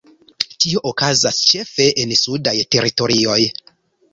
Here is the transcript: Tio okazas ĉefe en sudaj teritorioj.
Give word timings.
Tio 0.63 0.81
okazas 0.91 1.41
ĉefe 1.51 1.87
en 2.05 2.17
sudaj 2.23 2.57
teritorioj. 2.77 3.41